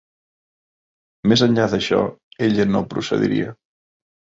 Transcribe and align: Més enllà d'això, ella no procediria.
Més 1.33 1.45
enllà 1.49 1.69
d'això, 1.75 2.03
ella 2.51 2.69
no 2.75 2.87
procediria. 2.97 3.59